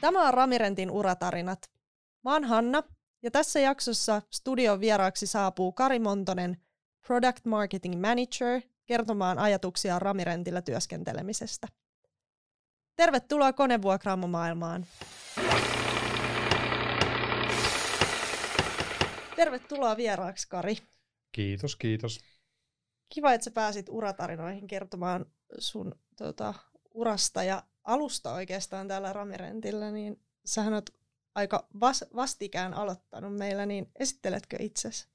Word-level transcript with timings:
Tämä 0.00 0.28
on 0.28 0.34
Ramirentin 0.34 0.90
uratarinat. 0.90 1.58
Mä 2.24 2.32
oon 2.32 2.44
Hanna, 2.44 2.82
ja 3.22 3.30
tässä 3.30 3.60
jaksossa 3.60 4.22
studion 4.32 4.80
vieraaksi 4.80 5.26
saapuu 5.26 5.72
Kari 5.72 5.98
Montonen, 5.98 6.56
Product 7.06 7.44
Marketing 7.44 8.00
Manager, 8.00 8.60
kertomaan 8.86 9.38
ajatuksia 9.38 9.98
Ramirentillä 9.98 10.62
työskentelemisestä. 10.62 11.68
Tervetuloa 12.96 13.52
konevuokraamomaailmaan. 13.52 14.86
Tervetuloa 19.36 19.96
vieraaksi, 19.96 20.48
Kari. 20.48 20.76
Kiitos, 21.32 21.76
kiitos. 21.76 22.20
Kiva, 23.14 23.32
että 23.32 23.44
sä 23.44 23.50
pääsit 23.50 23.88
uratarinoihin 23.88 24.66
kertomaan 24.66 25.26
sun 25.58 25.94
tota, 26.16 26.54
urasta 26.94 27.42
ja 27.42 27.62
alusta 27.84 28.32
oikeastaan 28.32 28.88
täällä 28.88 29.12
Ramirentillä, 29.12 29.90
niin 29.90 30.20
sähän 30.44 30.74
oot 30.74 30.90
aika 31.34 31.68
vas- 31.80 32.04
vastikään 32.16 32.74
aloittanut 32.74 33.36
meillä, 33.36 33.66
niin 33.66 33.90
esitteletkö 34.00 34.56
itsesi? 34.60 35.08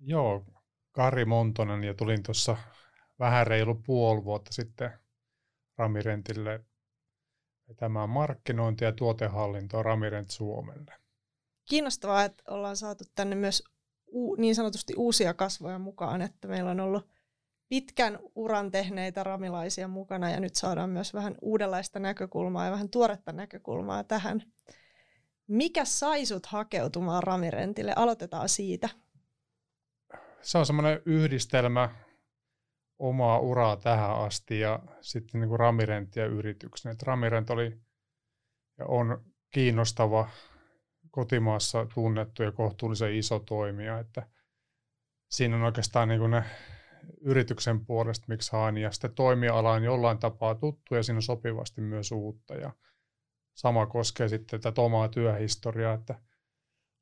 Joo, 0.00 0.44
Kari 0.92 1.24
Montonen 1.24 1.84
ja 1.84 1.94
tulin 1.94 2.22
tuossa 2.22 2.56
vähän 3.18 3.46
reilu 3.46 3.74
puoli 3.74 4.24
vuotta 4.24 4.52
sitten 4.52 4.90
Ramirentille 5.78 6.64
vetämään 7.68 8.10
markkinointia 8.10 8.88
ja 8.88 8.92
tuotehallintoa 8.92 9.82
Ramirent 9.82 10.30
Suomelle. 10.30 11.00
Kiinnostavaa, 11.70 12.24
että 12.24 12.42
ollaan 12.48 12.76
saatu 12.76 13.04
tänne 13.14 13.36
myös 13.36 13.62
u- 14.06 14.34
niin 14.34 14.54
sanotusti 14.54 14.94
uusia 14.96 15.34
kasvoja 15.34 15.78
mukaan, 15.78 16.22
että 16.22 16.48
meillä 16.48 16.70
on 16.70 16.80
ollut 16.80 17.08
pitkän 17.68 18.18
uran 18.34 18.70
tehneitä 18.70 19.24
ramilaisia 19.24 19.88
mukana 19.88 20.30
ja 20.30 20.40
nyt 20.40 20.54
saadaan 20.54 20.90
myös 20.90 21.14
vähän 21.14 21.34
uudenlaista 21.42 21.98
näkökulmaa 21.98 22.64
ja 22.64 22.70
vähän 22.70 22.88
tuoretta 22.88 23.32
näkökulmaa 23.32 24.04
tähän. 24.04 24.42
Mikä 25.46 25.84
sai 25.84 26.26
sut 26.26 26.46
hakeutumaan 26.46 27.22
Ramirentille? 27.22 27.92
Aloitetaan 27.96 28.48
siitä. 28.48 28.88
Se 30.42 30.58
on 30.58 30.66
semmoinen 30.66 31.02
yhdistelmä 31.06 31.94
omaa 32.98 33.38
uraa 33.38 33.76
tähän 33.76 34.14
asti 34.14 34.60
ja 34.60 34.80
sitten 35.00 35.40
niin 35.40 35.48
kuin 35.48 35.60
Ramirent 35.60 36.16
ja 36.16 36.26
yrityksen. 36.26 36.96
Ramirent 37.02 37.50
oli 37.50 37.80
ja 38.78 38.86
on 38.86 39.24
kiinnostava 39.50 40.28
kotimaassa 41.10 41.86
tunnettu 41.94 42.42
ja 42.42 42.52
kohtuullisen 42.52 43.14
iso 43.14 43.38
toimija, 43.38 43.98
että 43.98 44.26
siinä 45.30 45.56
on 45.56 45.62
oikeastaan 45.62 46.08
niin 46.08 46.20
kuin 46.20 46.30
ne 46.30 46.44
yrityksen 47.20 47.86
puolesta, 47.86 48.24
miksi 48.28 48.52
haen, 48.52 48.76
ja 48.76 48.92
sitten 48.92 49.14
toimiala 49.14 49.72
on 49.72 49.84
jollain 49.84 50.18
tapaa 50.18 50.54
tuttu 50.54 50.94
ja 50.94 51.02
siinä 51.02 51.18
on 51.18 51.22
sopivasti 51.22 51.80
myös 51.80 52.12
uutta. 52.12 52.54
Ja 52.54 52.72
sama 53.54 53.86
koskee 53.86 54.28
sitten 54.28 54.60
tätä 54.60 54.82
omaa 54.82 55.08
työhistoriaa, 55.08 55.94
että 55.94 56.14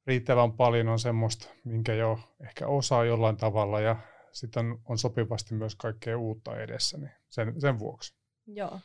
riittävän 0.07 0.53
paljon 0.53 0.89
on 0.89 0.99
semmoista, 0.99 1.49
minkä 1.65 1.95
jo 1.95 2.19
ehkä 2.41 2.67
osaa 2.67 3.05
jollain 3.05 3.37
tavalla 3.37 3.81
ja 3.81 3.97
sitten 4.33 4.67
on, 4.67 4.81
on 4.85 4.99
sopivasti 4.99 5.55
myös 5.55 5.77
kaikkea 5.77 6.19
uutta 6.19 6.61
edessä, 6.61 6.99
niin 6.99 7.13
sen, 7.29 7.61
sen 7.61 7.79
vuoksi. 7.79 8.15
Joo. 8.47 8.81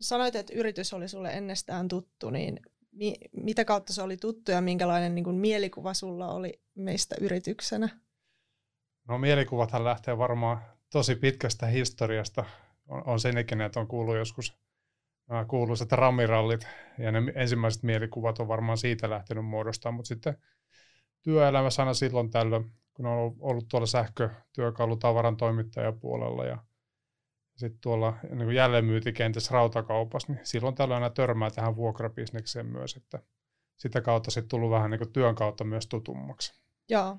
Sanoit, 0.00 0.36
että 0.36 0.52
yritys 0.56 0.92
oli 0.92 1.08
sulle 1.08 1.30
ennestään 1.32 1.88
tuttu, 1.88 2.30
niin 2.30 2.60
mi- 2.92 3.18
mitä 3.32 3.64
kautta 3.64 3.92
se 3.92 4.02
oli 4.02 4.16
tuttu 4.16 4.50
ja 4.50 4.60
minkälainen 4.60 5.14
niin 5.14 5.24
kuin 5.24 5.36
mielikuva 5.36 5.94
sulla 5.94 6.32
oli 6.32 6.60
meistä 6.74 7.16
yrityksenä? 7.20 7.88
No 9.08 9.18
mielikuvathan 9.18 9.84
lähtee 9.84 10.18
varmaan 10.18 10.58
tosi 10.90 11.16
pitkästä 11.16 11.66
historiasta. 11.66 12.44
On, 12.88 13.02
on 13.06 13.20
sen 13.20 13.38
ikinä, 13.38 13.64
että 13.64 13.80
on 13.80 13.86
kuullut 13.86 14.16
joskus 14.16 14.56
nämä 15.28 15.44
kuuluisat 15.44 15.92
ramirallit, 15.92 16.66
ja 16.98 17.12
ne 17.12 17.32
ensimmäiset 17.34 17.82
mielikuvat 17.82 18.38
on 18.38 18.48
varmaan 18.48 18.78
siitä 18.78 19.10
lähtenyt 19.10 19.44
muodostaa, 19.44 19.92
mutta 19.92 20.08
sitten 20.08 20.36
työelämässä 21.22 21.82
aina 21.82 21.94
silloin 21.94 22.30
tällöin, 22.30 22.70
kun 22.94 23.06
on 23.06 23.34
ollut 23.40 23.68
tuolla 23.68 23.86
sähkötyökalutavaran 23.86 25.36
toimittajapuolella 25.36 26.44
ja 26.44 26.58
sitten 27.56 27.80
tuolla 27.80 28.16
niin 28.30 28.52
jälleenmyytikentässä 28.52 29.52
rautakaupassa, 29.52 30.32
niin 30.32 30.46
silloin 30.46 30.74
tällöin 30.74 31.02
aina 31.02 31.14
törmää 31.14 31.50
tähän 31.50 31.76
vuokrabisnekseen 31.76 32.66
myös, 32.66 32.96
että 32.96 33.22
sitä 33.76 34.00
kautta 34.00 34.30
sitten 34.30 34.48
tullut 34.48 34.70
vähän 34.70 34.90
niin 34.90 35.12
työn 35.12 35.34
kautta 35.34 35.64
myös 35.64 35.86
tutummaksi. 35.86 36.62
Joo. 36.88 37.18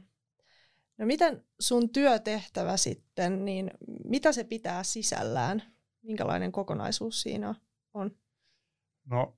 No 0.98 1.06
miten 1.06 1.46
sun 1.60 1.90
työtehtävä 1.90 2.78
sitten, 2.78 3.46
niin 3.46 3.72
mitä 4.06 4.32
se 4.32 4.44
pitää 4.44 4.84
sisällään? 4.84 5.64
Minkälainen 6.02 6.52
kokonaisuus 6.52 7.22
siinä 7.22 7.56
on? 7.94 8.12
No, 9.06 9.38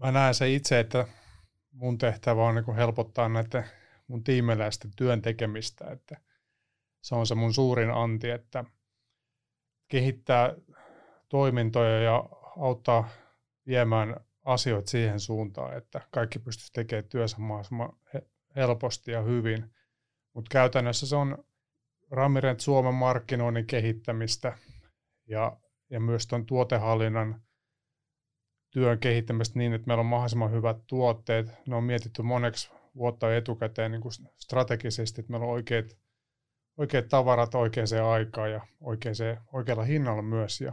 mä 0.00 0.12
näen 0.12 0.34
se 0.34 0.52
itse, 0.52 0.80
että 0.80 1.06
mun 1.72 1.98
tehtävä 1.98 2.44
on 2.44 2.54
niin 2.54 2.76
helpottaa 2.76 3.28
näiden 3.28 3.64
mun 4.06 4.24
tiimeläisten 4.24 4.90
työn 4.96 5.22
tekemistä, 5.22 5.90
että 5.90 6.20
se 7.02 7.14
on 7.14 7.26
se 7.26 7.34
mun 7.34 7.54
suurin 7.54 7.90
anti, 7.90 8.30
että 8.30 8.64
kehittää 9.92 10.54
toimintoja 11.28 12.00
ja 12.00 12.24
auttaa 12.56 13.08
viemään 13.66 14.16
asioita 14.44 14.90
siihen 14.90 15.20
suuntaan, 15.20 15.76
että 15.76 16.00
kaikki 16.10 16.38
pystyisi 16.38 16.72
tekemään 16.72 17.08
työnsä 17.08 17.36
mahdollisimman 17.38 17.92
helposti 18.56 19.10
ja 19.10 19.22
hyvin. 19.22 19.70
Mutta 20.34 20.48
käytännössä 20.50 21.06
se 21.06 21.16
on 21.16 21.44
Ramirent 22.10 22.60
Suomen 22.60 22.94
markkinoinnin 22.94 23.66
kehittämistä 23.66 24.58
ja, 25.28 25.56
ja 25.90 26.00
myös 26.00 26.26
tuon 26.26 26.46
tuotehallinnan 26.46 27.42
työn 28.70 28.98
kehittämistä 28.98 29.58
niin, 29.58 29.72
että 29.72 29.86
meillä 29.86 30.00
on 30.00 30.06
mahdollisimman 30.06 30.52
hyvät 30.52 30.76
tuotteet. 30.86 31.46
Ne 31.66 31.76
on 31.76 31.84
mietitty 31.84 32.22
moneksi 32.22 32.70
vuotta 32.96 33.36
etukäteen 33.36 33.92
niin 33.92 34.02
kuin 34.02 34.12
strategisesti, 34.38 35.20
että 35.20 35.30
meillä 35.30 35.46
on 35.46 35.52
oikeat, 35.52 35.86
oikeat 36.76 37.08
tavarat 37.08 37.54
oikeaan 37.54 38.10
aikaan 38.12 38.52
ja 38.52 38.66
oikeaan, 38.80 39.16
oikealla 39.52 39.84
hinnalla 39.84 40.22
myös. 40.22 40.60
Ja, 40.60 40.72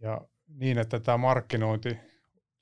ja 0.00 0.20
niin, 0.48 0.78
että 0.78 1.00
tämä 1.00 1.16
markkinointi 1.16 1.98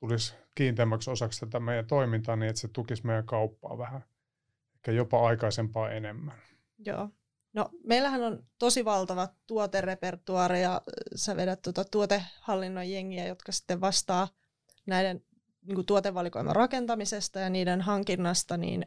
tulisi 0.00 0.34
kiinteämmäksi 0.54 1.10
osaksi 1.10 1.40
tätä 1.40 1.60
meidän 1.60 1.86
toimintaa 1.86 2.36
niin, 2.36 2.50
että 2.50 2.60
se 2.60 2.68
tukisi 2.68 3.06
meidän 3.06 3.26
kauppaa 3.26 3.78
vähän 3.78 4.04
ehkä 4.74 4.92
jopa 4.92 5.26
aikaisempaa 5.26 5.90
enemmän. 5.90 6.42
Joo. 6.86 7.08
No, 7.52 7.70
meillähän 7.84 8.22
on 8.22 8.44
tosi 8.58 8.84
valtava 8.84 9.28
tuoterepertuaari 9.46 10.62
ja 10.62 10.82
sä 11.14 11.36
vedät 11.36 11.62
tuota 11.62 11.84
tuotehallinnon 11.84 12.90
jengiä, 12.90 13.26
jotka 13.26 13.52
sitten 13.52 13.80
vastaa 13.80 14.28
näiden 14.86 15.24
niin 15.62 15.74
kuin 15.74 15.86
tuotevalikoiman 15.86 16.56
rakentamisesta 16.56 17.40
ja 17.40 17.50
niiden 17.50 17.80
hankinnasta, 17.80 18.56
niin 18.56 18.86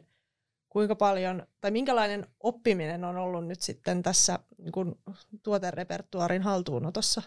kuinka 0.70 0.96
paljon 0.96 1.46
tai 1.60 1.70
minkälainen 1.70 2.26
oppiminen 2.40 3.04
on 3.04 3.16
ollut 3.16 3.46
nyt 3.46 3.60
sitten 3.62 4.02
tässä 4.02 4.38
niin 4.58 4.72
kuin 4.72 4.94
tuoterepertuaarin 5.42 6.42
haltuunotossa? 6.42 7.22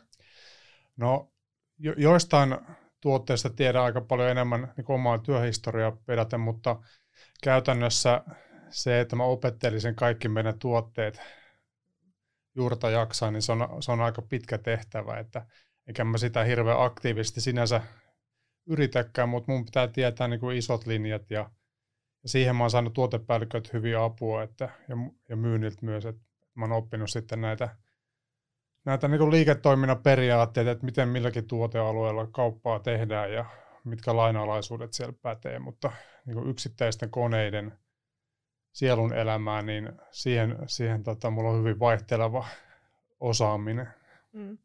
No 0.97 1.31
jo, 1.79 1.93
joistain 1.97 2.57
tuotteista 3.01 3.49
tiedän 3.49 3.83
aika 3.83 4.01
paljon 4.01 4.29
enemmän 4.29 4.73
niin 4.77 4.85
omaa 4.91 5.17
työhistoriaa 5.17 5.97
pedaten, 6.05 6.39
mutta 6.39 6.79
käytännössä 7.43 8.23
se, 8.69 8.99
että 8.99 9.15
mä 9.15 9.23
opettelisin 9.23 9.95
kaikki 9.95 10.27
meidän 10.27 10.59
tuotteet 10.59 11.21
juurta 12.55 12.89
jaksaa, 12.89 13.31
niin 13.31 13.41
se 13.41 13.51
on, 13.51 13.83
se 13.83 13.91
on 13.91 14.01
aika 14.01 14.21
pitkä 14.21 14.57
tehtävä, 14.57 15.19
että 15.19 15.45
eikä 15.87 16.03
mä 16.03 16.17
sitä 16.17 16.43
hirveän 16.43 16.81
aktiivisesti 16.81 17.41
sinänsä 17.41 17.81
yritäkään, 18.65 19.29
mutta 19.29 19.51
mun 19.51 19.65
pitää 19.65 19.87
tietää 19.87 20.27
niin 20.27 20.39
kuin 20.39 20.57
isot 20.57 20.85
linjat 20.87 21.31
ja, 21.31 21.51
ja 22.23 22.29
siihen 22.29 22.55
mä 22.55 22.63
oon 22.63 22.71
saanut 22.71 22.93
tuotepäälliköt 22.93 23.73
hyviä 23.73 24.03
apua 24.03 24.43
että, 24.43 24.69
ja, 24.89 24.95
ja 25.29 25.35
myynniltä 25.35 25.77
myös, 25.81 26.05
että 26.05 26.21
mä 26.55 26.65
oon 26.65 26.71
oppinut 26.71 27.09
sitten 27.09 27.41
näitä, 27.41 27.75
näitä 28.85 29.07
niin 29.07 29.31
liiketoiminnan 29.31 30.03
periaatteita, 30.03 30.71
että 30.71 30.85
miten 30.85 31.09
milläkin 31.09 31.47
tuotealueella 31.47 32.27
kauppaa 32.27 32.79
tehdään 32.79 33.33
ja 33.33 33.45
mitkä 33.83 34.15
lainalaisuudet 34.15 34.93
siellä 34.93 35.13
pätee, 35.21 35.59
mutta 35.59 35.91
niin 36.25 36.47
yksittäisten 36.49 37.09
koneiden 37.09 37.77
sielun 38.71 39.13
elämään, 39.13 39.65
niin 39.65 39.91
siihen, 40.11 40.57
siihen 40.67 41.03
tota, 41.03 41.31
mulla 41.31 41.49
on 41.49 41.59
hyvin 41.59 41.79
vaihteleva 41.79 42.47
osaaminen. 43.19 43.87
Mm. 44.33 44.57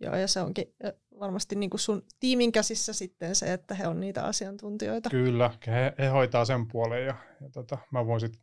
Joo, 0.00 0.16
ja 0.16 0.28
se 0.28 0.40
onkin 0.40 0.74
varmasti 1.20 1.56
niin 1.56 1.70
kuin 1.70 1.80
sun 1.80 2.02
tiimin 2.20 2.52
käsissä 2.52 2.92
sitten 2.92 3.34
se, 3.34 3.52
että 3.52 3.74
he 3.74 3.86
on 3.86 4.00
niitä 4.00 4.24
asiantuntijoita. 4.24 5.10
Kyllä, 5.10 5.50
he, 5.66 5.94
he 5.98 6.08
hoitaa 6.08 6.44
sen 6.44 6.68
puolen 6.68 7.06
ja, 7.06 7.14
ja 7.40 7.50
tota, 7.50 7.78
mä 7.90 8.06
voin 8.06 8.20
sitten 8.20 8.42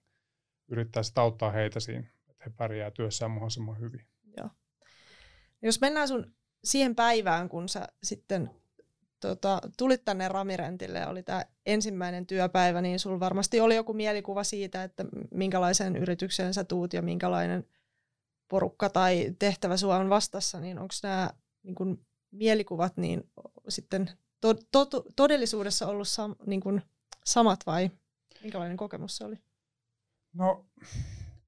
yrittää 0.68 1.04
sit 1.04 1.18
auttaa 1.18 1.52
heitä 1.52 1.80
siinä, 1.80 2.08
että 2.30 2.44
he 2.46 2.52
pärjää 2.58 2.92
työssään 2.92 3.32
mahdollisimman 3.32 3.80
hyvin. 3.80 4.06
Joo. 4.38 4.50
Jos 5.62 5.82
mennään 5.82 6.08
sun 6.08 6.34
siihen 6.64 6.96
päivään, 6.96 7.50
kun 7.50 7.70
sä 7.70 7.88
sitten 8.04 8.50
tota, 9.20 9.62
tulit 9.78 10.06
tänne 10.06 10.28
Ramirentille 10.28 11.00
ja 11.00 11.10
oli 11.10 11.24
tämä 11.24 11.46
ensimmäinen 11.66 12.26
työpäivä, 12.26 12.82
niin 12.82 13.00
sulla 13.00 13.20
varmasti 13.20 13.62
oli 13.62 13.76
joku 13.76 13.94
mielikuva 13.94 14.44
siitä, 14.44 14.84
että 14.84 15.06
minkälaisen 15.32 15.96
yritykseen 15.96 16.54
sä 16.54 16.64
tuut 16.64 16.94
ja 16.94 17.02
minkälainen 17.02 17.68
porukka 18.48 18.90
tai 18.90 19.36
tehtävä 19.40 19.78
sua 19.78 19.98
on 19.98 20.10
vastassa, 20.10 20.60
niin 20.60 20.80
onko 20.80 20.94
nämä 21.04 21.30
niin 21.64 21.76
kun, 21.76 22.06
mielikuvat 22.32 22.98
niin 22.98 23.30
sitten 23.70 24.10
to, 24.42 24.54
to, 24.72 25.04
todellisuudessa 25.16 25.88
ollut 25.88 26.08
sam, 26.08 26.36
niin 26.46 26.62
kun, 26.62 26.82
samat 27.26 27.60
vai 27.66 27.92
minkälainen 28.44 28.78
kokemus 28.78 29.18
se 29.18 29.26
oli? 29.26 29.36
No 30.34 30.66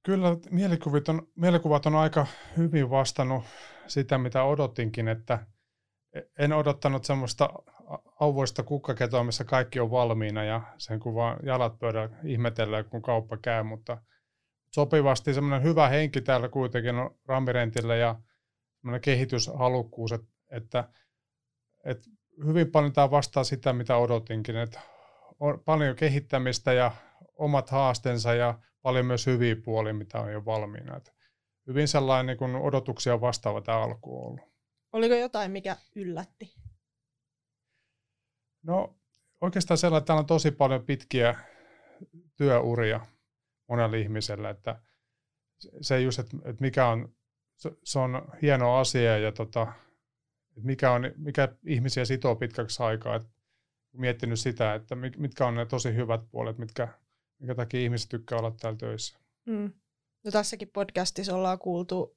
kyllä 0.03 0.38
mielikuvat 0.50 1.09
on, 1.09 1.27
mielikuvat 1.35 1.85
on 1.85 1.95
aika 1.95 2.27
hyvin 2.57 2.89
vastannut 2.89 3.44
sitä, 3.88 4.17
mitä 4.17 4.44
odotinkin, 4.44 5.07
että 5.07 5.47
en 6.39 6.53
odottanut 6.53 7.06
semmoista 7.06 7.50
auvoista 8.19 8.63
kukkaketoa, 8.63 9.23
missä 9.23 9.44
kaikki 9.44 9.79
on 9.79 9.91
valmiina 9.91 10.44
ja 10.44 10.61
sen 10.77 11.00
kun 11.00 11.15
vaan 11.15 11.38
jalat 11.44 11.79
pöydällä 11.79 12.18
ihmetellään, 12.23 12.85
kun 12.85 13.01
kauppa 13.01 13.38
käy, 13.38 13.63
mutta 13.63 13.97
sopivasti 14.71 15.33
semmoinen 15.33 15.63
hyvä 15.63 15.89
henki 15.89 16.21
täällä 16.21 16.50
kuitenkin 16.50 16.95
on 16.95 17.15
Ramirentillä 17.25 17.95
ja 17.95 18.15
kehityshalukkuus, 19.01 20.11
että, 20.11 20.27
että, 20.51 20.89
että 21.85 22.09
hyvin 22.45 22.71
paljon 22.71 22.93
tämä 22.93 23.11
vastaa 23.11 23.43
sitä, 23.43 23.73
mitä 23.73 23.97
odotinkin, 23.97 24.55
että 24.55 24.79
on 25.39 25.59
paljon 25.59 25.95
kehittämistä 25.95 26.73
ja 26.73 26.91
omat 27.35 27.69
haasteensa 27.69 28.33
ja 28.33 28.59
paljon 28.81 29.05
myös 29.05 29.25
hyviä 29.25 29.55
puolia, 29.55 29.93
mitä 29.93 30.19
on 30.19 30.31
jo 30.31 30.45
valmiina. 30.45 30.97
Että 30.97 31.11
hyvin 31.67 31.87
sellainen 31.87 32.25
niin 32.25 32.37
kuin 32.37 32.55
odotuksia 32.55 33.21
vastaava 33.21 33.61
tämä 33.61 33.81
alku 33.81 34.17
on 34.19 34.25
ollut. 34.25 34.55
Oliko 34.93 35.15
jotain, 35.15 35.51
mikä 35.51 35.77
yllätti? 35.95 36.53
No 38.63 38.95
oikeastaan 39.41 39.77
sellainen, 39.77 40.01
että 40.01 40.07
täällä 40.07 40.19
on 40.19 40.25
tosi 40.25 40.51
paljon 40.51 40.85
pitkiä 40.85 41.35
työuria 42.35 43.05
monella 43.67 43.97
ihmisellä, 43.97 44.49
että 44.49 44.81
se 45.81 46.01
just, 46.01 46.19
että, 46.19 46.37
että 46.37 46.61
mikä 46.61 46.87
on, 46.87 47.15
se 47.84 48.00
on 48.00 48.28
hieno 48.42 48.75
asia 48.75 49.18
ja 49.18 49.31
tota, 49.31 49.68
mikä, 50.63 50.92
on, 50.92 51.12
mikä 51.18 51.48
ihmisiä 51.66 52.06
sitoo 52.06 52.36
pitkäksi 52.36 52.84
aikaa. 52.84 53.16
Että 53.16 53.30
miettinyt 53.94 54.40
sitä, 54.40 54.74
että 54.74 54.96
mitkä 54.96 55.48
on 55.48 55.56
ne 55.56 55.66
tosi 55.66 55.96
hyvät 55.96 56.22
puolet, 56.31 56.57
mitkä, 56.57 56.88
minkä 57.40 57.56
takia 57.56 57.80
ihmiset 57.80 58.10
tykkää 58.10 58.38
olla 58.40 58.52
täällä 58.52 58.78
töissä. 58.78 59.19
Mm. 59.46 59.74
No 60.24 60.31
tässäkin 60.31 60.69
podcastissa 60.74 61.36
ollaan 61.36 61.60
kuultu 61.60 62.16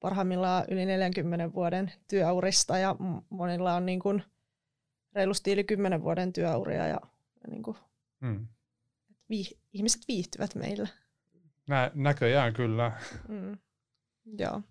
parhaimmillaan 0.00 0.64
yli 0.70 0.86
40 0.86 1.52
vuoden 1.52 1.92
työurista 2.08 2.78
ja 2.78 2.96
monilla 3.28 3.74
on 3.74 3.86
niin 3.86 4.00
kuin 4.00 4.22
reilusti 5.12 5.52
yli 5.52 5.64
10 5.64 6.02
vuoden 6.02 6.32
työuria 6.32 6.86
ja, 6.86 7.00
ja 7.40 7.50
niin 7.50 7.62
kuin, 7.62 7.76
mm. 8.20 8.46
vii, 9.30 9.44
ihmiset 9.72 10.02
viihtyvät 10.08 10.54
meillä. 10.54 10.88
Nä, 11.66 11.90
näköjään 11.94 12.52
kyllä. 12.52 12.92
Mm. 13.28 13.58
Joo. 14.38 14.62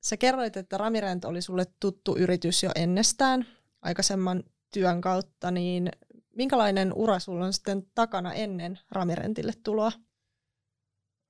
Sä 0.00 0.16
kerroit, 0.16 0.56
että 0.56 0.78
Ramirent 0.78 1.24
oli 1.24 1.42
sulle 1.42 1.64
tuttu 1.80 2.16
yritys 2.16 2.62
jo 2.62 2.70
ennestään 2.74 3.46
aikaisemman 3.82 4.44
työn 4.72 5.00
kautta, 5.00 5.50
niin 5.50 5.90
minkälainen 6.36 6.92
ura 6.92 7.18
sulla 7.18 7.44
on 7.44 7.52
sitten 7.52 7.82
takana 7.94 8.32
ennen 8.32 8.78
Ramirentille 8.90 9.52
tuloa? 9.64 9.92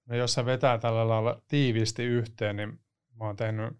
No 0.07 0.17
jos 0.17 0.35
se 0.35 0.45
vetää 0.45 0.79
tällä 0.79 1.09
lailla 1.09 1.43
tiiviisti 1.49 2.05
yhteen, 2.05 2.57
niin 2.57 2.69
mä 3.21 3.25
oon 3.27 3.37
tehnyt 3.37 3.77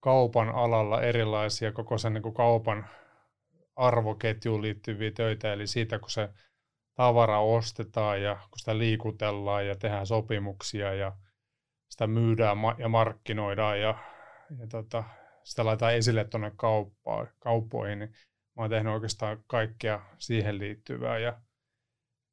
kaupan 0.00 0.48
alalla 0.48 1.02
erilaisia 1.02 1.72
koko 1.72 1.98
sen 1.98 2.12
niin 2.12 2.22
kuin 2.22 2.34
kaupan 2.34 2.86
arvoketjuun 3.76 4.62
liittyviä 4.62 5.10
töitä, 5.10 5.52
eli 5.52 5.66
siitä 5.66 5.98
kun 5.98 6.10
se 6.10 6.28
tavara 6.94 7.40
ostetaan 7.40 8.22
ja 8.22 8.34
kun 8.34 8.58
sitä 8.58 8.78
liikutellaan 8.78 9.66
ja 9.66 9.76
tehdään 9.76 10.06
sopimuksia 10.06 10.94
ja 10.94 11.12
sitä 11.90 12.06
myydään 12.06 12.56
ja 12.78 12.88
markkinoidaan 12.88 13.80
ja, 13.80 13.94
ja 14.58 14.66
tota, 14.66 15.04
sitä 15.44 15.64
laitetaan 15.64 15.94
esille 15.94 16.24
tuonne 16.24 16.52
kauppoihin, 17.38 17.98
niin 17.98 18.10
mä 18.56 18.62
oon 18.62 18.70
tehnyt 18.70 18.92
oikeastaan 18.92 19.44
kaikkea 19.46 20.00
siihen 20.18 20.58
liittyvää 20.58 21.18
ja 21.18 21.40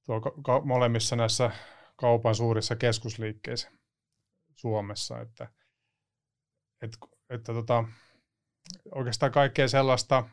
tuo 0.06 0.22
ka- 0.22 0.62
molemmissa 0.66 1.16
näissä 1.16 1.52
kaupan 1.96 2.36
suurissa 2.36 2.76
keskusliikkeissä 2.76 3.72
Suomessa, 4.56 5.22
että, 5.22 5.48
että, 6.82 6.98
että 7.30 7.54
tota, 7.54 7.84
oikeastaan 8.96 9.32
kaikkea 9.32 9.68
sellaista, 9.68 10.24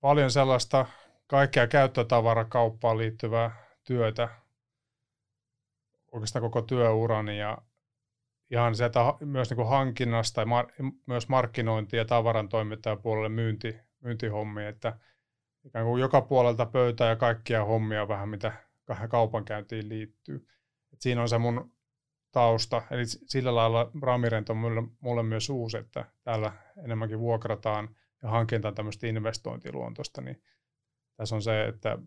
paljon 0.00 0.30
sellaista 0.30 0.86
kaikkea 1.26 1.66
käyttötavarakauppaan 1.66 2.98
liittyvää 2.98 3.66
työtä 3.84 4.28
oikeastaan 6.12 6.42
koko 6.42 6.62
työurani 6.62 7.38
ja 7.38 7.58
ihan 8.50 8.74
sieltä 8.74 9.00
myös 9.20 9.50
niin 9.50 9.56
kuin 9.56 9.68
hankinnasta 9.68 10.40
ja 10.40 10.46
mar- 10.46 10.92
myös 11.06 11.28
markkinointi- 11.28 11.96
ja 11.96 12.04
tavaran 12.04 12.48
toimittajapuolelle 12.48 13.28
myynti, 13.28 13.76
myyntihommia, 14.00 14.68
että 14.68 14.98
ikään 15.64 15.84
kuin 15.86 16.00
joka 16.00 16.20
puolelta 16.20 16.66
pöytää 16.66 17.08
ja 17.08 17.16
kaikkia 17.16 17.64
hommia 17.64 18.08
vähän, 18.08 18.28
mitä 18.28 18.52
kaupankäyntiin 19.08 19.88
liittyy. 19.88 20.48
Et 20.92 21.00
siinä 21.00 21.22
on 21.22 21.28
se 21.28 21.38
mun 21.38 21.72
tausta, 22.32 22.82
eli 22.90 23.06
sillä 23.06 23.54
lailla 23.54 23.90
Ramirent 24.02 24.50
on 24.50 24.56
mulle, 24.56 24.82
mulle 25.00 25.22
myös 25.22 25.50
uusi, 25.50 25.76
että 25.76 26.04
täällä 26.22 26.52
enemmänkin 26.84 27.18
vuokrataan 27.18 27.96
ja 28.22 28.28
hankintaan 28.28 28.74
tämmöistä 28.74 29.06
investointiluontoista, 29.06 30.20
niin 30.20 30.42
tässä 31.16 31.34
on 31.34 31.42
se, 31.42 31.64
että 31.64 31.98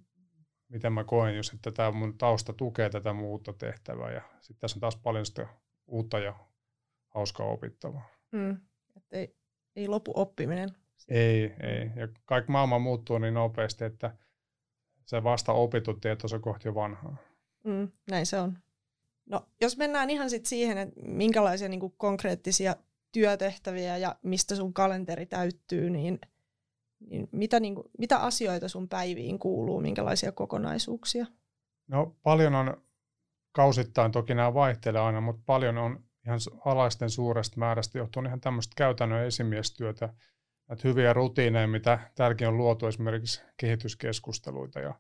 miten 0.69 0.94
mä 0.94 1.04
koen 1.04 1.36
just, 1.36 1.54
että 1.54 1.72
tämä 1.72 1.92
mun 1.92 2.18
tausta 2.18 2.54
tukee 2.54 2.89
tätä 2.89 3.13
muuta 3.13 3.54
tehtävää 3.54 4.12
ja 4.12 4.22
sitten 4.42 4.62
tässä 4.62 4.78
on 4.78 4.81
taas 4.81 4.95
paljon 4.95 5.25
sitä 5.25 5.48
uutta 5.88 6.19
ja 6.19 6.34
hauskaa 7.07 7.48
opittavaa. 7.48 8.10
Mm, 8.31 8.57
ei, 9.12 9.36
ei 9.75 9.88
lopu 9.88 10.12
oppiminen. 10.16 10.69
Ei, 11.10 11.54
ei. 11.60 11.92
Ja 11.95 12.07
kaikki 12.25 12.51
maailma 12.51 12.80
muuttuu 12.80 13.18
niin 13.18 13.34
nopeasti, 13.34 13.84
että 13.84 14.18
se 15.06 15.24
vasta 15.24 15.54
opitut 15.54 16.01
tieto 16.01 16.28
on 16.34 16.42
kohti 16.42 16.68
jo 16.68 16.75
vanhaa. 16.75 17.18
Mm, 17.63 17.92
näin 18.10 18.25
se 18.25 18.39
on. 18.39 18.57
No, 19.25 19.48
jos 19.62 19.78
mennään 19.78 20.10
ihan 20.10 20.30
sit 20.30 20.45
siihen, 20.45 20.78
että 20.78 21.01
minkälaisia 21.01 21.69
niin 21.69 21.94
konkreettisia 21.98 22.75
työtehtäviä 23.12 23.98
ja 23.98 24.16
mistä 24.24 24.56
sun 24.56 24.74
kalenteri 24.74 25.25
täyttyy, 25.25 25.89
niin, 25.89 26.19
niin, 27.00 27.30
mitä, 27.31 27.60
niin 27.60 27.75
kuin, 27.75 27.88
mitä 27.98 28.18
asioita 28.18 28.69
sun 28.69 28.89
päiviin 28.89 29.39
kuuluu, 29.39 29.81
minkälaisia 29.81 30.31
kokonaisuuksia? 30.31 31.25
No 31.88 32.16
paljon 32.24 32.56
on 32.56 32.81
kausittain, 33.52 34.12
toki 34.12 34.34
nämä 34.34 34.54
vaihtelee 34.54 35.01
aina, 35.01 35.22
mutta 35.22 35.42
paljon 35.46 35.77
on 35.77 36.04
ihan 36.25 36.39
alaisten 36.66 37.10
suuresta 37.10 37.60
määrästä 37.60 37.98
johtuen 37.98 38.25
ihan 38.25 38.42
tämmöistä 38.42 38.74
käytännön 38.77 39.25
esimiestyötä, 39.25 40.13
näitä 40.68 40.88
hyviä 40.88 41.13
rutiineja, 41.13 41.68
mitä 41.68 42.00
täälläkin 42.16 42.48
on 42.48 42.58
luotu 42.58 42.88
esimerkiksi 42.88 43.42
kehityskeskusteluita 43.58 44.80
ja, 44.80 44.94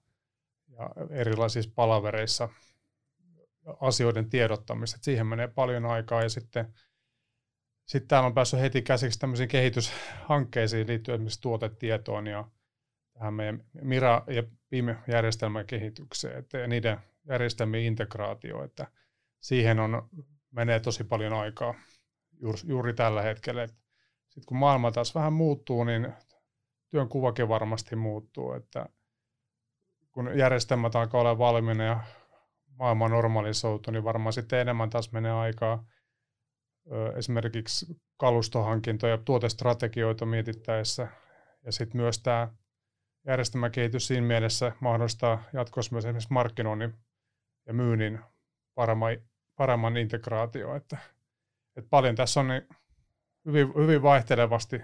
ja 0.67 0.89
erilaisissa 1.09 1.71
palavereissa 1.75 2.49
asioiden 3.81 4.29
tiedottamista. 4.29 4.97
Siihen 5.01 5.27
menee 5.27 5.47
paljon 5.47 5.85
aikaa 5.85 6.23
ja 6.23 6.29
sitten, 6.29 6.73
sitten 7.85 8.07
täällä 8.07 8.27
on 8.27 8.33
päässyt 8.33 8.59
heti 8.59 8.81
käsiksi 8.81 9.19
tämmöisiin 9.19 9.49
kehityshankkeisiin 9.49 10.87
liittyen 10.87 11.15
esimerkiksi 11.15 11.41
tuotetietoon 11.41 12.27
ja 12.27 12.45
tähän 13.13 13.33
meidän 13.33 13.63
Mira- 13.81 14.33
ja 14.33 14.43
PIM-järjestelmän 14.69 15.65
kehitykseen 15.65 16.45
ja 16.53 16.67
niiden 16.67 16.99
järjestelmien 17.29 17.83
integraatio, 17.83 18.63
että 18.63 18.87
siihen 19.39 19.79
on, 19.79 20.09
menee 20.51 20.79
tosi 20.79 21.03
paljon 21.03 21.33
aikaa 21.33 21.73
juuri, 22.41 22.59
juuri 22.63 22.93
tällä 22.93 23.21
hetkellä. 23.21 23.67
Sitten 23.67 24.45
kun 24.45 24.57
maailma 24.57 24.91
taas 24.91 25.15
vähän 25.15 25.33
muuttuu, 25.33 25.83
niin 25.83 26.13
työn 26.89 27.09
kuvakin 27.09 27.49
varmasti 27.49 27.95
muuttuu, 27.95 28.53
että 28.53 28.89
kun 30.11 30.37
järjestelmät 30.37 30.95
alkaa 30.95 31.21
olla 31.21 31.37
valmiina 31.37 31.83
ja 31.83 32.03
maailma 32.79 33.09
normalisoitu, 33.09 33.91
niin 33.91 34.03
varmaan 34.03 34.33
sitten 34.33 34.59
enemmän 34.59 34.89
taas 34.89 35.11
menee 35.11 35.31
aikaa 35.31 35.85
esimerkiksi 37.15 37.85
kalustohankintoja 38.17 39.13
ja 39.13 39.17
tuotestrategioita 39.17 40.25
mietittäessä. 40.25 41.07
Ja 41.65 41.71
sitten 41.71 42.01
myös 42.01 42.19
tämä 42.19 42.47
järjestelmäkehitys 43.27 44.07
siinä 44.07 44.27
mielessä 44.27 44.71
mahdollistaa 44.79 45.43
jatkossa 45.53 45.95
myös 45.95 46.05
esimerkiksi 46.05 46.33
markkinoinnin 46.33 46.93
ja 47.67 47.73
myynnin 47.73 48.19
paremman, 48.75 49.17
paremman 49.55 49.97
integraatio. 49.97 50.75
Että, 50.75 50.97
että 51.75 51.89
paljon 51.89 52.15
tässä 52.15 52.39
on 52.39 52.47
niin 52.47 52.67
hyvin, 53.45 53.67
hyvin 53.75 54.01
vaihtelevasti 54.01 54.81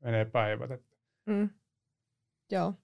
menee 0.00 0.24
päivät. 0.24 0.70
Että. 0.70 0.96
Mm. 1.26 1.50
Joo. 2.50 2.74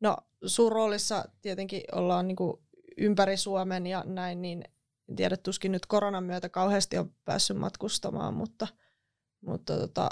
No 0.00 0.16
sun 0.46 0.72
roolissa 0.72 1.24
tietenkin 1.42 1.82
ollaan 1.92 2.28
niin 2.28 2.36
kuin 2.36 2.56
ympäri 2.96 3.36
Suomen 3.36 3.86
ja 3.86 4.02
näin, 4.06 4.42
niin 4.42 4.64
en 5.08 5.16
tiedä, 5.16 5.36
tuskin 5.36 5.72
nyt 5.72 5.86
koronan 5.86 6.24
myötä 6.24 6.48
kauheasti 6.48 6.98
on 6.98 7.14
päässyt 7.24 7.56
matkustamaan, 7.56 8.34
mutta, 8.34 8.66
mutta 9.40 9.78
tota, 9.78 10.10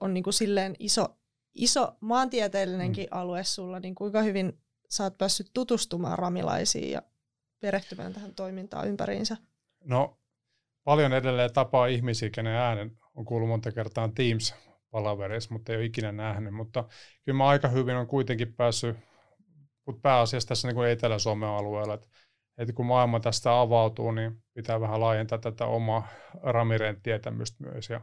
on 0.00 0.14
niin 0.14 0.24
kuin 0.24 0.34
silleen 0.34 0.74
iso, 0.78 1.16
iso 1.54 1.96
maantieteellinenkin 2.00 3.08
mm. 3.12 3.18
alue 3.18 3.44
sulla, 3.44 3.80
niin 3.80 3.94
kuinka 3.94 4.22
hyvin 4.22 4.60
sä 4.90 5.04
oot 5.04 5.18
päässyt 5.18 5.50
tutustumaan 5.54 6.18
ramilaisiin 6.18 6.90
ja 6.90 7.02
perehtymään 7.60 8.12
tähän 8.12 8.34
toimintaan 8.34 8.88
ympäriinsä? 8.88 9.36
No 9.84 10.18
paljon 10.84 11.12
edelleen 11.12 11.52
tapaa 11.52 11.86
ihmisiä, 11.86 12.30
kenen 12.30 12.54
äänen 12.54 12.98
on 13.14 13.24
kuullut 13.24 13.48
monta 13.48 13.72
kertaa 13.72 14.08
Teams-palaverissa, 14.08 15.52
mutta 15.52 15.72
ei 15.72 15.78
ole 15.78 15.84
ikinä 15.84 16.12
nähnyt. 16.12 16.54
Mutta 16.54 16.84
kyllä 17.24 17.36
mä 17.36 17.48
aika 17.48 17.68
hyvin 17.68 17.96
on 17.96 18.06
kuitenkin 18.06 18.54
päässyt, 18.54 18.96
mutta 19.86 20.00
pääasiassa 20.02 20.48
tässä 20.48 20.68
niin 20.68 20.88
Etelä-Suomen 20.88 21.48
alueella, 21.48 21.94
että, 21.94 22.06
että 22.58 22.72
kun 22.72 22.86
maailma 22.86 23.20
tästä 23.20 23.60
avautuu, 23.60 24.12
niin 24.12 24.42
pitää 24.54 24.80
vähän 24.80 25.00
laajentaa 25.00 25.38
tätä 25.38 25.66
omaa 25.66 26.08
Ramiren 26.42 27.00
tietämystä 27.02 27.64
myös 27.64 27.90
ja 27.90 28.00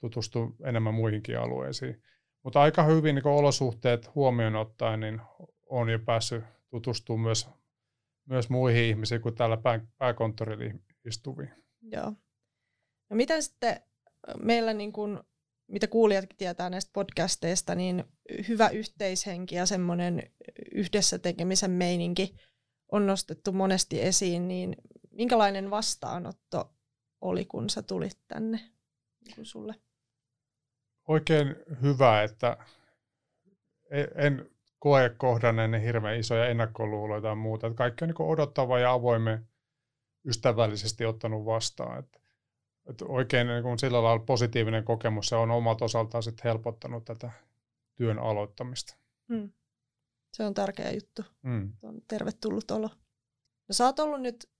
tutustua 0.00 0.50
enemmän 0.64 0.94
muihinkin 0.94 1.38
alueisiin. 1.38 2.02
Mutta 2.44 2.60
aika 2.60 2.82
hyvin 2.82 3.14
niin 3.14 3.26
olosuhteet 3.26 4.14
huomioon 4.14 4.56
ottaen, 4.56 5.00
niin 5.00 5.20
on 5.66 5.88
jo 5.88 5.98
päässyt 5.98 6.44
tutustumaan 6.70 7.22
myös, 7.22 7.48
myös 8.28 8.50
muihin 8.50 8.84
ihmisiin 8.84 9.20
kuin 9.20 9.34
täällä 9.34 9.56
pää, 9.56 9.80
pääkonttorilla 9.98 10.78
istuviin. 11.04 11.50
Joo. 11.82 12.12
No 13.10 13.16
miten 13.16 13.42
sitten 13.42 13.80
meillä, 14.42 14.74
niin 14.74 14.92
kun, 14.92 15.24
mitä 15.66 15.86
kuulijatkin 15.86 16.36
tietää 16.36 16.70
näistä 16.70 16.90
podcasteista, 16.92 17.74
niin 17.74 18.04
hyvä 18.48 18.68
yhteishenki 18.68 19.54
ja 19.54 19.66
semmoinen 19.66 20.32
yhdessä 20.72 21.18
tekemisen 21.18 21.70
meininki 21.70 22.34
on 22.92 23.06
nostettu 23.06 23.52
monesti 23.52 24.02
esiin, 24.02 24.48
niin 24.48 24.76
minkälainen 25.10 25.70
vastaanotto 25.70 26.74
oli, 27.20 27.44
kun 27.44 27.70
sä 27.70 27.82
tulit 27.82 28.18
tänne 28.28 28.60
niin 29.26 29.46
sulle? 29.46 29.74
Oikein 31.08 31.56
hyvä, 31.82 32.22
että 32.22 32.56
en 34.14 34.50
koe 34.78 35.08
kohdanneeni 35.16 35.82
hirveän 35.82 36.18
isoja 36.18 36.48
ennakkoluuloja 36.48 37.20
tai 37.20 37.36
muuta. 37.36 37.66
Että 37.66 37.76
kaikki 37.76 38.04
on 38.04 38.08
niin 38.08 38.30
odottava 38.30 38.78
ja 38.78 38.92
avoimen 38.92 39.48
ystävällisesti 40.24 41.04
ottanut 41.04 41.44
vastaan. 41.44 41.98
Että, 41.98 42.20
että 42.90 43.04
oikein 43.04 43.46
niin 43.46 43.62
kuin 43.62 43.78
sillä 43.78 44.02
lailla 44.02 44.24
positiivinen 44.24 44.84
kokemus 44.84 45.28
se 45.28 45.36
on 45.36 45.50
omalta 45.50 45.84
osaltaan 45.84 46.22
sit 46.22 46.44
helpottanut 46.44 47.04
tätä 47.04 47.30
työn 47.94 48.18
aloittamista. 48.18 48.96
Mm. 49.28 49.52
Se 50.32 50.44
on 50.44 50.54
tärkeä 50.54 50.90
juttu. 50.90 51.22
Mm. 51.42 51.72
On 51.82 52.02
tervetullut 52.08 52.70
olo. 52.70 52.90
No, 53.68 53.72
sä 53.72 53.84
oot 53.84 53.98
ollut 53.98 54.20
nyt 54.20 54.50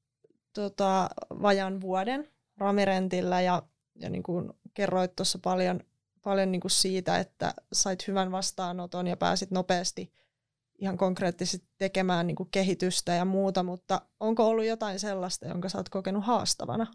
tota, 0.53 1.11
vajan 1.43 1.81
vuoden 1.81 2.29
Ramirentillä 2.57 3.41
ja, 3.41 3.63
ja 3.95 4.11
niin 4.11 4.23
kuin 4.23 4.53
kerroit 4.75 5.17
tuossa 5.17 5.39
paljon, 5.43 5.81
paljon 6.29 6.53
niin 6.53 6.61
kuin 6.61 6.71
siitä, 6.71 7.19
että 7.19 7.55
sait 7.73 8.09
hyvän 8.09 8.33
vastaanoton 8.33 9.07
ja 9.07 9.17
pääsit 9.17 9.51
nopeasti 9.51 10.13
ihan 10.79 10.97
konkreettisesti 10.97 11.69
tekemään 11.79 12.27
niin 12.27 12.37
kuin 12.37 12.49
kehitystä 12.51 13.15
ja 13.15 13.25
muuta, 13.25 13.63
mutta 13.63 14.01
onko 14.21 14.49
ollut 14.49 14.65
jotain 14.65 15.01
sellaista, 15.01 15.47
jonka 15.47 15.69
sä 15.69 15.79
oot 15.79 15.89
kokenut 15.89 16.25
haastavana? 16.25 16.87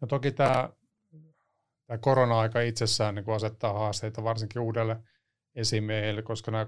No 0.00 0.06
toki 0.06 0.32
tämä, 0.32 0.68
tämä 1.86 1.98
korona-aika 1.98 2.60
itsessään 2.60 3.14
niin 3.14 3.24
kuin 3.24 3.34
asettaa 3.34 3.72
haasteita 3.72 4.24
varsinkin 4.24 4.62
uudelle 4.62 4.96
esimiehelle, 5.54 6.22
koska 6.22 6.50
nämä 6.50 6.66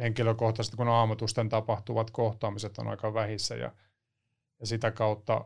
henkilökohtaisesti, 0.00 0.76
kun 0.76 0.88
aamatusten 0.88 1.48
tapahtuvat 1.48 2.10
kohtaamiset 2.10 2.78
on 2.78 2.88
aika 2.88 3.14
vähissä 3.14 3.54
ja, 3.54 3.72
ja 4.60 4.66
sitä 4.66 4.90
kautta 4.90 5.44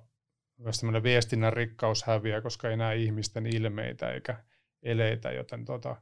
myös 0.58 0.80
tämmöinen 0.80 1.02
viestinnän 1.02 1.52
rikkaus 1.52 2.04
häviää, 2.04 2.40
koska 2.40 2.70
ei 2.70 2.76
näe 2.76 2.96
ihmisten 2.96 3.46
ilmeitä 3.46 4.12
eikä 4.12 4.44
eleitä, 4.82 5.32
joten 5.32 5.64
tota, 5.64 5.96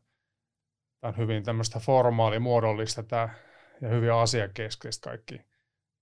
tämä 1.01 1.09
on 1.09 1.17
hyvin 1.17 1.43
tämmöistä 1.43 1.81
formaali, 1.81 2.39
muodollista 2.39 3.03
tämä, 3.03 3.29
ja 3.81 3.89
hyvin 3.89 4.13
asiakeskeistä 4.13 5.11
kaikki, 5.11 5.41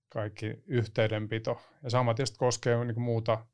kaikki 0.09 0.63
yhteydenpito. 0.67 1.61
Ja 1.83 1.89
sama 1.89 2.13
tietysti 2.13 2.37
koskee 2.37 2.85
niin 2.85 3.01
muuta, 3.01 3.45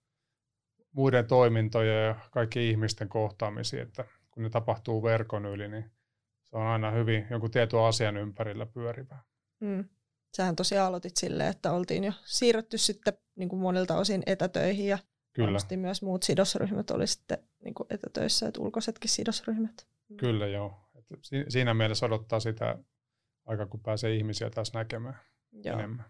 muiden 0.91 1.27
toimintoja 1.27 2.01
ja 2.01 2.15
kaikki 2.31 2.70
ihmisten 2.70 3.10
kohtaamisia, 3.10 3.84
että 3.84 4.05
kun 4.31 4.43
ne 4.43 4.50
tapahtuu 4.50 5.03
verkon 5.03 5.46
yli, 5.46 5.67
niin 5.67 5.91
se 6.43 6.58
on 6.58 6.67
aina 6.67 6.91
hyvin 6.91 7.27
jonkun 7.29 7.51
tietyn 7.51 7.79
asian 7.79 8.17
ympärillä 8.17 8.65
pyörivää. 8.65 9.24
Mm. 9.60 9.86
Sähän 10.36 10.56
tosiaan 10.56 10.88
aloitit 10.88 11.18
silleen, 11.18 11.50
että 11.50 11.72
oltiin 11.72 12.04
jo 12.04 12.14
siirrytty 12.26 12.78
sitten 12.78 13.14
niin 13.36 13.50
kuin 13.50 13.62
monilta 13.62 13.98
osin 13.98 14.24
etätöihin 14.26 14.88
ja 14.88 15.00
Kyllä. 15.34 15.60
myös 15.76 16.02
muut 16.02 16.24
sidosryhmät 16.24 16.92
oli 16.92 17.08
sitten 17.08 17.38
niin 17.64 17.74
kuin 17.74 17.88
etätöissä, 17.90 18.48
että 18.48 18.62
ulkoisetkin 18.62 19.10
sidosryhmät. 19.10 19.88
Mm. 20.10 20.18
Kyllä 20.18 20.48
joo. 20.48 20.74
Et 20.96 21.06
siinä 21.50 21.74
mielessä 21.74 22.06
odottaa 22.06 22.40
sitä 22.40 22.78
aika, 23.46 23.66
kun 23.66 23.80
pääsee 23.80 24.16
ihmisiä 24.16 24.50
taas 24.50 24.74
näkemään 24.74 25.20
joo. 25.52 25.80
enemmän. 25.80 26.06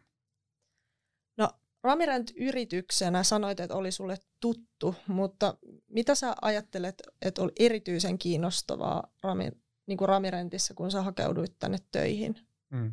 No 1.38 1.50
Ramirent 1.84 2.32
yrityksenä 2.36 3.24
sanoit, 3.24 3.60
että 3.60 3.75
oli 3.75 3.92
sulle 3.92 4.18
tuttu, 4.40 4.96
mutta 5.08 5.58
mitä 5.88 6.16
sä 6.16 6.36
ajattelet, 6.42 7.01
että 7.22 7.42
oli 7.42 7.51
erityisen 7.60 8.18
kiinnostavaa 8.18 9.13
Rami, 9.24 9.51
niin 9.86 9.98
kuin 9.98 10.10
Ramirentissa, 10.10 10.74
kun 10.74 10.92
sä 10.92 11.01
hakeuduit 11.01 11.56
tänne 11.60 11.78
töihin? 11.92 12.36
Mm. 12.70 12.92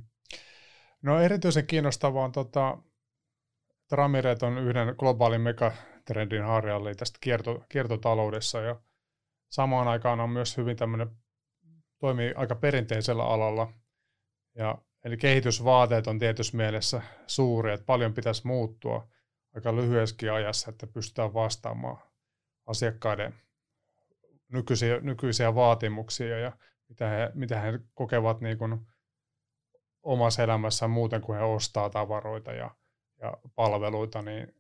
No 1.03 1.21
erityisen 1.21 1.67
kiinnostavaa 1.67 2.25
on, 2.25 2.33
tota, 2.33 2.79
että 4.31 4.47
on 4.47 4.59
yhden 4.59 4.95
globaalin 4.99 5.41
megatrendin 5.41 6.45
harjalle 6.45 6.95
tästä 6.95 7.19
kierto, 7.21 7.65
kiertotaloudessa 7.69 8.61
ja 8.61 8.81
samaan 9.51 9.89
aikaan 9.89 10.21
on 10.21 10.31
myös 10.31 10.57
hyvin 10.57 10.77
tämmöinen, 10.77 11.11
toimii 11.99 12.33
aika 12.37 12.55
perinteisellä 12.55 13.25
alalla. 13.25 13.73
Ja, 14.55 14.79
eli 15.05 15.17
kehitysvaateet 15.17 16.07
on 16.07 16.19
tietyssä 16.19 16.57
mielessä 16.57 17.03
suuri, 17.27 17.73
että 17.73 17.87
paljon 17.87 18.15
pitäisi 18.15 18.47
muuttua 18.47 19.09
aika 19.55 19.77
lyhyessäkin 19.77 20.33
ajassa, 20.33 20.71
että 20.71 20.87
pystytään 20.87 21.35
vastaamaan 21.35 21.99
asiakkaiden 22.67 23.35
nykyisiä, 24.53 25.01
nykyisiä 25.01 25.55
vaatimuksia 25.55 26.39
ja 26.39 26.53
mitä 26.89 27.09
he, 27.09 27.31
mitä 27.35 27.61
he 27.61 27.81
kokevat 27.95 28.41
niin 28.41 28.59
kuin 28.59 28.87
omassa 30.03 30.43
elämässään 30.43 30.91
muuten 30.91 31.21
kuin 31.21 31.39
he 31.39 31.45
ostaa 31.45 31.91
tavaroita 31.91 32.53
ja, 32.53 32.71
ja 33.23 33.37
palveluita, 33.55 34.23
niin 34.23 34.55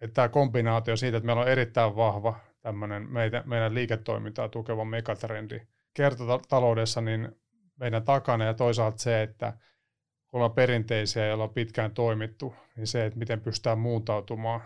että 0.00 0.14
tämä 0.14 0.28
kombinaatio 0.28 0.96
siitä, 0.96 1.16
että 1.16 1.26
meillä 1.26 1.42
on 1.42 1.48
erittäin 1.48 1.96
vahva 1.96 2.40
tämmöinen 2.60 3.10
meitä, 3.10 3.42
meidän 3.46 3.74
liiketoimintaa 3.74 4.48
tukeva 4.48 4.84
megatrendi 4.84 5.60
kiertotaloudessa, 5.94 7.00
niin 7.00 7.36
meidän 7.76 8.04
takana 8.04 8.44
ja 8.44 8.54
toisaalta 8.54 8.98
se, 8.98 9.22
että 9.22 9.52
kun 10.28 10.38
ollaan 10.38 10.54
perinteisiä, 10.54 11.26
joilla 11.26 11.44
on 11.44 11.54
pitkään 11.54 11.90
toimittu, 11.90 12.54
niin 12.76 12.86
se, 12.86 13.06
että 13.06 13.18
miten 13.18 13.40
pystytään 13.40 13.78
muuntautumaan 13.78 14.60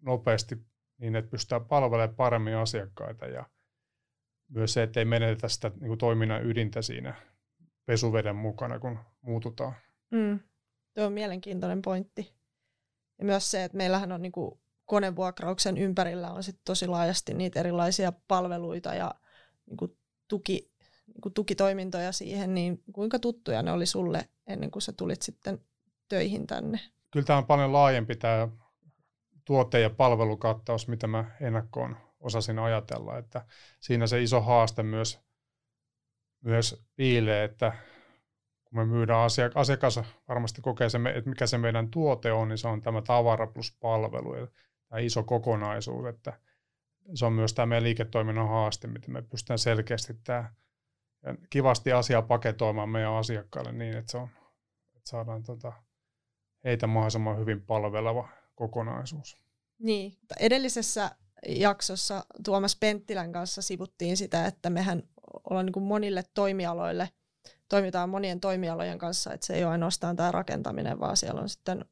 nopeasti 0.00 0.56
niin, 0.98 1.16
että 1.16 1.30
pystytään 1.30 1.64
palvelemaan 1.64 2.16
paremmin 2.16 2.56
asiakkaita 2.56 3.26
ja 3.26 3.44
myös 4.48 4.72
se, 4.72 4.82
että 4.82 5.00
ei 5.00 5.04
menetetä 5.04 5.48
sitä 5.48 5.68
niin 5.68 5.88
kuin 5.88 5.98
toiminnan 5.98 6.46
ydintä 6.46 6.82
siinä 6.82 7.14
pesuveden 7.86 8.36
mukana, 8.36 8.78
kun 8.78 8.98
muututaan. 9.22 9.74
Mm. 10.10 10.40
Tuo 10.94 11.04
on 11.04 11.12
mielenkiintoinen 11.12 11.82
pointti. 11.82 12.34
Ja 13.18 13.24
myös 13.24 13.50
se, 13.50 13.64
että 13.64 13.76
meillähän 13.76 14.12
on 14.12 14.22
niin 14.22 14.32
kuin 14.32 14.60
konevuokrauksen 14.84 15.78
ympärillä 15.78 16.30
on 16.30 16.42
sit 16.42 16.60
tosi 16.64 16.86
laajasti 16.86 17.34
niitä 17.34 17.60
erilaisia 17.60 18.12
palveluita 18.28 18.94
ja 18.94 19.14
niin 19.66 19.76
kuin 19.76 19.98
tuki, 20.28 20.72
niin 21.06 21.20
kuin 21.20 21.34
tukitoimintoja 21.34 22.12
siihen, 22.12 22.54
niin 22.54 22.82
kuinka 22.92 23.18
tuttuja 23.18 23.62
ne 23.62 23.72
oli 23.72 23.86
sulle 23.86 24.28
ennen 24.46 24.70
kuin 24.70 24.82
sä 24.82 24.92
tulit 24.92 25.22
sitten 25.22 25.60
töihin 26.08 26.46
tänne? 26.46 26.80
Kyllä 27.10 27.26
tämä 27.26 27.38
on 27.38 27.46
paljon 27.46 27.72
laajempi 27.72 28.16
tämä 28.16 28.48
tuote- 29.44 29.80
ja 29.80 29.90
palvelukattaus, 29.90 30.88
mitä 30.88 31.06
mä 31.06 31.24
ennakkoon 31.40 31.96
osasin 32.20 32.58
ajatella. 32.58 33.18
Että 33.18 33.46
siinä 33.80 34.06
se 34.06 34.22
iso 34.22 34.40
haaste 34.40 34.82
myös, 34.82 35.20
myös 36.44 36.84
piilee, 36.96 37.44
että 37.44 37.72
kun 38.64 38.78
me 38.78 38.84
myydään 38.84 39.30
asiak- 39.30 39.52
asiakas 39.60 40.00
varmasti 40.28 40.62
kokee 40.62 40.88
se, 40.88 40.98
että 41.14 41.30
mikä 41.30 41.46
se 41.46 41.58
meidän 41.58 41.90
tuote 41.90 42.32
on, 42.32 42.48
niin 42.48 42.58
se 42.58 42.68
on 42.68 42.82
tämä 42.82 43.02
tavara 43.02 43.46
plus 43.46 43.76
palvelu 43.80 44.34
tämä 44.88 45.00
iso 45.00 45.22
kokonaisuus, 45.22 46.06
että 46.06 46.40
se 47.14 47.26
on 47.26 47.32
myös 47.32 47.54
tämä 47.54 47.66
meidän 47.66 47.84
liiketoiminnan 47.84 48.48
haaste, 48.48 48.86
miten 48.86 49.12
me 49.12 49.22
pystytään 49.22 49.58
selkeästi 49.58 50.14
tämä 50.24 50.50
kivasti 51.50 51.92
asiaa 51.92 52.22
paketoimaan 52.22 52.88
meidän 52.88 53.12
asiakkaille 53.12 53.72
niin, 53.72 53.96
että, 53.96 54.12
se 54.12 54.18
on, 54.18 54.28
että 54.96 55.10
saadaan 55.10 55.42
tota, 55.42 55.72
heitä 56.64 56.86
mahdollisimman 56.86 57.38
hyvin 57.38 57.62
palveleva 57.62 58.28
kokonaisuus. 58.54 59.38
Niin, 59.78 60.12
edellisessä 60.40 61.10
jaksossa 61.48 62.24
Tuomas 62.44 62.76
Penttilän 62.76 63.32
kanssa 63.32 63.62
sivuttiin 63.62 64.16
sitä, 64.16 64.46
että 64.46 64.70
mehän 64.70 65.02
ollaan 65.50 65.66
niin 65.66 65.72
kuin 65.72 65.84
monille 65.84 66.24
toimialoille, 66.34 67.08
toimitaan 67.68 68.08
monien 68.08 68.40
toimialojen 68.40 68.98
kanssa, 68.98 69.32
että 69.32 69.46
se 69.46 69.54
ei 69.54 69.64
ole 69.64 69.72
ainoastaan 69.72 70.16
tämä 70.16 70.32
rakentaminen, 70.32 71.00
vaan 71.00 71.16
siellä 71.16 71.40
on 71.40 71.48
sitten 71.48 71.84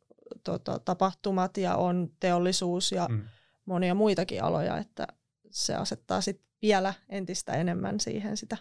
tota, 0.45 0.79
tapahtumat 0.79 1.57
ja 1.57 1.77
on 1.77 2.09
teollisuus 2.21 2.93
ja 2.93 3.07
mm. 3.11 3.23
monia 3.65 3.95
muitakin 3.95 4.43
aloja, 4.43 4.79
että 4.79 5.07
se 5.51 5.75
asettaa 5.75 6.21
sit 6.21 6.43
vielä 6.63 6.95
entistä 7.09 7.53
enemmän 7.53 8.01
siihen 8.01 8.37
sitä. 8.37 8.57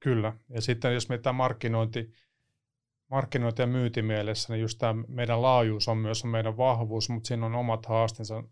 Kyllä. 0.00 0.32
Ja 0.48 0.60
sitten 0.60 0.94
jos 0.94 1.08
mietitään 1.08 1.34
markkinointi, 1.34 2.12
markkinointi- 3.10 3.62
ja 3.62 3.66
myyntimielessä, 3.66 4.52
niin 4.52 4.60
just 4.60 4.78
tämä 4.78 5.04
meidän 5.08 5.42
laajuus 5.42 5.88
on 5.88 5.98
myös 5.98 6.24
meidän 6.24 6.56
vahvuus, 6.56 7.08
mutta 7.08 7.28
siinä 7.28 7.46
on 7.46 7.54
omat 7.54 7.86
haasteensa 7.86 8.42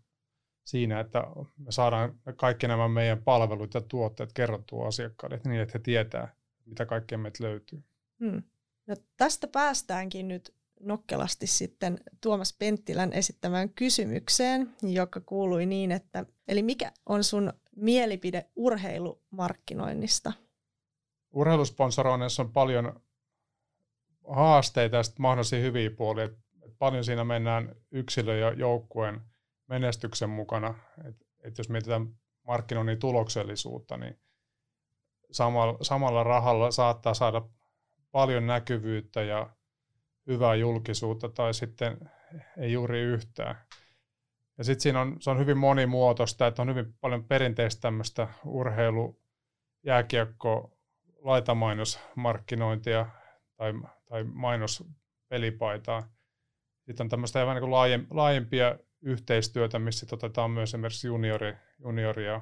siinä, 0.63 0.99
että 0.99 1.23
me 1.57 1.71
saadaan 1.71 2.19
kaikki 2.35 2.67
nämä 2.67 2.87
meidän 2.87 3.23
palvelut 3.23 3.73
ja 3.73 3.81
tuotteet 3.81 4.33
kerrottua 4.33 4.87
asiakkaille 4.87 5.41
niin, 5.45 5.61
että 5.61 5.71
he 5.73 5.79
tietää, 5.79 6.35
mitä 6.65 6.85
kaikkea 6.85 7.17
meitä 7.17 7.43
löytyy. 7.43 7.83
Hmm. 8.19 8.43
No, 8.87 8.95
tästä 9.17 9.47
päästäänkin 9.47 10.27
nyt 10.27 10.55
nokkelasti 10.79 11.47
sitten 11.47 11.99
Tuomas 12.21 12.55
Penttilän 12.59 13.13
esittämään 13.13 13.69
kysymykseen, 13.69 14.75
joka 14.81 15.21
kuului 15.21 15.65
niin, 15.65 15.91
että 15.91 16.25
eli 16.47 16.63
mikä 16.63 16.91
on 17.05 17.23
sun 17.23 17.53
mielipide 17.75 18.45
urheilumarkkinoinnista? 18.55 20.33
Urheilusponsoroinnissa 21.31 22.43
on 22.43 22.51
paljon 22.51 23.01
haasteita 24.27 24.95
ja 24.95 25.03
mahdollisia 25.19 25.59
hyviä 25.59 25.91
puolia. 25.91 26.29
Paljon 26.79 27.03
siinä 27.03 27.23
mennään 27.23 27.75
yksilön 27.91 28.39
ja 28.39 28.53
joukkueen 28.53 29.21
menestyksen 29.67 30.29
mukana. 30.29 30.75
Et, 31.07 31.15
et 31.43 31.57
jos 31.57 31.69
mietitään 31.69 32.07
markkinoinnin 32.47 32.99
tuloksellisuutta, 32.99 33.97
niin 33.97 34.19
samalla, 35.31 35.77
samalla 35.81 36.23
rahalla 36.23 36.71
saattaa 36.71 37.13
saada 37.13 37.41
paljon 38.11 38.47
näkyvyyttä 38.47 39.21
ja 39.21 39.49
hyvää 40.27 40.55
julkisuutta 40.55 41.29
tai 41.29 41.53
sitten 41.53 41.97
ei 42.57 42.73
juuri 42.73 43.01
yhtään. 43.01 43.55
Ja 44.57 44.63
sitten 44.63 44.81
siinä 44.81 45.01
on, 45.01 45.17
se 45.19 45.29
on 45.29 45.39
hyvin 45.39 45.57
monimuotoista, 45.57 46.47
että 46.47 46.61
on 46.61 46.69
hyvin 46.69 46.93
paljon 47.01 47.23
perinteistä 47.23 47.81
tämmöistä 47.81 48.27
urheilu, 48.45 49.21
jääkiekko, 49.83 50.77
laitamainosmarkkinointia 51.21 53.05
tai, 53.57 53.73
tai 54.09 54.23
mainospelipaitaa. 54.23 56.09
Sitten 56.85 57.05
on 57.05 57.09
tämmöistä 57.09 57.45
vähän 57.45 57.61
niin 57.61 58.07
laajempia 58.09 58.79
yhteistyötä, 59.03 59.79
missä 59.79 60.07
otetaan 60.11 60.51
myös 60.51 60.69
esimerkiksi 60.69 61.07
juniori, 61.07 61.57
junioria 61.79 62.41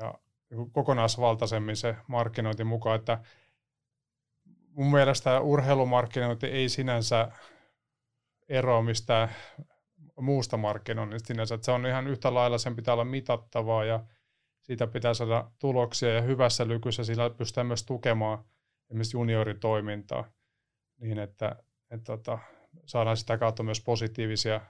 ja 0.00 0.14
niin 0.50 0.70
kokonaisvaltaisemmin 0.70 1.76
se 1.76 1.96
markkinointi 2.08 2.64
mukaan, 2.64 2.98
että 2.98 3.18
mun 4.68 4.90
mielestä 4.90 5.40
urheilumarkkinointi 5.40 6.46
ei 6.46 6.68
sinänsä 6.68 7.32
eroa 8.48 8.82
mistään 8.82 9.28
muusta 10.20 10.56
markkinoinnista 10.56 11.26
sinänsä, 11.26 11.54
että 11.54 11.64
se 11.64 11.72
on 11.72 11.86
ihan 11.86 12.06
yhtä 12.06 12.34
lailla, 12.34 12.58
sen 12.58 12.76
pitää 12.76 12.94
olla 12.94 13.04
mitattavaa 13.04 13.84
ja 13.84 14.04
siitä 14.62 14.86
pitää 14.86 15.14
saada 15.14 15.50
tuloksia 15.58 16.14
ja 16.14 16.20
hyvässä 16.20 16.68
lykyssä 16.68 17.04
sillä 17.04 17.30
pystyy 17.30 17.64
myös 17.64 17.84
tukemaan 17.84 18.44
esimerkiksi 18.90 19.16
junioritoimintaa 19.16 20.24
niin, 21.00 21.18
että, 21.18 21.48
että, 21.48 21.64
että 21.90 22.04
tota, 22.04 22.38
saadaan 22.86 23.16
sitä 23.16 23.38
kautta 23.38 23.62
myös 23.62 23.80
positiivisia 23.80 24.60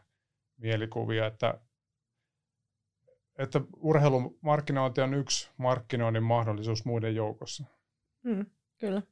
mielikuvia, 0.56 1.26
että, 1.26 1.60
että 3.38 3.60
urheilumarkkinointi 3.76 5.00
on 5.00 5.14
yksi 5.14 5.50
markkinoinnin 5.56 6.22
mahdollisuus 6.22 6.84
muiden 6.84 7.14
joukossa. 7.14 7.64
Hmm, 8.24 8.46
kyllä. 8.78 9.02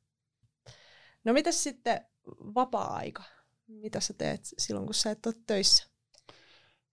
No 1.24 1.32
mitäs 1.32 1.62
sitten 1.62 2.06
vapaa-aika? 2.54 3.22
Mitä 3.66 4.00
sä 4.00 4.14
teet 4.14 4.40
silloin, 4.58 4.86
kun 4.86 4.94
sä 4.94 5.10
et 5.10 5.26
ole 5.26 5.34
töissä? 5.46 5.90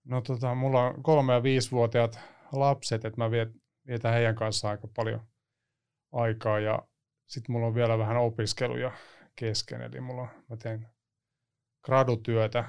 No 0.04 0.20
tota, 0.20 0.54
mulla 0.54 0.86
on 0.86 1.02
kolme- 1.02 1.32
ja 1.32 1.42
viisivuotiaat 1.42 2.20
lapset, 2.52 3.04
että 3.04 3.20
mä 3.20 3.30
viet, 3.30 3.48
vietän 3.86 4.12
heidän 4.12 4.34
kanssaan 4.34 4.70
aika 4.70 4.88
paljon 4.96 5.20
aikaa 6.12 6.60
ja 6.60 6.88
sitten 7.26 7.52
mulla 7.52 7.66
on 7.66 7.74
vielä 7.74 7.98
vähän 7.98 8.16
opiskeluja 8.16 8.92
kesken, 9.36 9.80
eli 9.80 10.00
mulla 10.00 10.22
on, 10.22 10.28
mä 10.48 10.56
teen 10.56 10.88
gradutyötä 11.84 12.64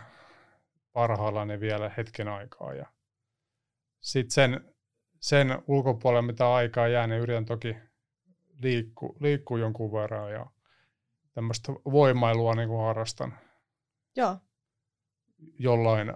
parhaillani 0.94 1.60
vielä 1.60 1.92
hetken 1.98 2.28
aikaa. 2.28 2.74
Ja 2.74 2.86
sitten 4.00 4.32
sen, 4.32 4.76
sen 5.20 5.64
ulkopuolella, 5.68 6.22
mitä 6.22 6.54
aikaa 6.54 6.88
jää, 6.88 7.08
niin 7.08 7.22
yritän 7.22 7.46
toki 7.46 7.76
liikku, 8.62 9.16
liikkua 9.20 9.60
jonkun 9.60 9.92
verran 9.92 10.32
ja 10.32 10.46
tämmöistä 11.34 11.72
voimailua 11.72 12.56
niin 12.56 12.70
kuin 12.70 12.82
harrastan. 12.82 13.38
Joo. 14.16 14.38
Jollain, 15.60 16.14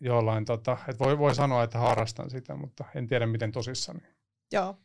jollain 0.00 0.44
tota, 0.44 0.78
että 0.88 1.04
voi, 1.04 1.18
voi 1.18 1.34
sanoa, 1.34 1.62
että 1.62 1.78
harrastan 1.78 2.30
sitä, 2.30 2.56
mutta 2.56 2.84
en 2.94 3.06
tiedä 3.06 3.26
miten 3.26 3.52
tosissani. 3.52 4.00
Joo. 4.52 4.78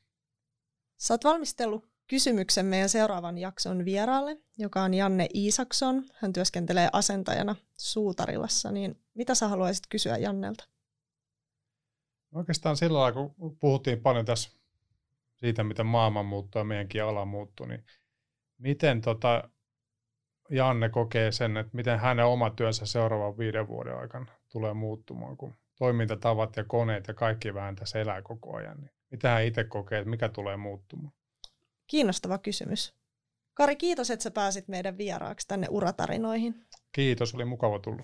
Sä 0.97 1.13
oot 1.13 1.23
valmistellut 1.23 1.89
kysymyksen 2.09 2.65
meidän 2.65 2.89
seuraavan 2.89 3.37
jakson 3.37 3.85
vieraalle, 3.85 4.37
joka 4.57 4.81
on 4.81 4.93
Janne 4.93 5.27
Iisakson. 5.33 6.03
Hän 6.13 6.33
työskentelee 6.33 6.89
asentajana 6.93 7.55
Suutarilassa. 7.77 8.71
Niin 8.71 9.01
mitä 9.13 9.35
sä 9.35 9.47
haluaisit 9.47 9.83
kysyä 9.89 10.17
Jannelta? 10.17 10.67
Oikeastaan 12.35 12.77
sillä 12.77 12.99
lailla, 12.99 13.29
kun 13.35 13.57
puhuttiin 13.57 14.01
paljon 14.01 14.25
tässä 14.25 14.49
siitä, 15.35 15.63
miten 15.63 15.85
maailman 15.85 16.25
muuttuu 16.25 16.59
ja 16.59 16.63
meidänkin 16.63 17.03
ala 17.03 17.25
muuttuu, 17.25 17.65
niin 17.65 17.83
miten 18.57 19.01
tota 19.01 19.49
Janne 20.49 20.89
kokee 20.89 21.31
sen, 21.31 21.57
että 21.57 21.77
miten 21.77 21.99
hänen 21.99 22.25
oma 22.25 22.49
työnsä 22.49 22.85
seuraavan 22.85 23.37
viiden 23.37 23.67
vuoden 23.67 23.97
aikana 23.97 24.31
tulee 24.51 24.73
muuttumaan, 24.73 25.37
kun 25.37 25.53
toimintatavat 25.77 26.57
ja 26.57 26.63
koneet 26.63 27.07
ja 27.07 27.13
kaikki 27.13 27.53
vähän 27.53 27.75
tässä 27.75 27.99
elää 27.99 28.21
koko 28.21 28.55
ajan. 28.55 28.77
Niin 28.77 28.91
mitä 29.11 29.29
hän 29.29 29.43
itse 29.43 29.63
kokee, 29.63 29.99
että 29.99 30.09
mikä 30.09 30.29
tulee 30.29 30.57
muuttumaan? 30.57 31.18
Kiinnostava 31.89 32.37
kysymys. 32.37 32.93
Kari, 33.53 33.75
kiitos, 33.75 34.11
että 34.11 34.23
sä 34.23 34.31
pääsit 34.31 34.67
meidän 34.67 34.97
vieraaksi 34.97 35.47
tänne 35.47 35.67
uratarinoihin. 35.69 36.55
Kiitos, 36.91 37.35
oli 37.35 37.45
mukava 37.45 37.79
tulla. 37.79 38.03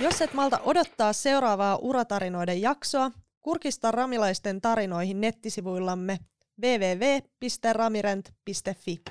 Jos 0.00 0.20
et 0.20 0.34
malta 0.34 0.60
odottaa 0.64 1.12
seuraavaa 1.12 1.76
uratarinoiden 1.76 2.62
jaksoa, 2.62 3.10
kurkista 3.40 3.90
ramilaisten 3.90 4.60
tarinoihin 4.60 5.20
nettisivuillamme 5.20 6.18
www.ramirent.fi. 6.62 9.02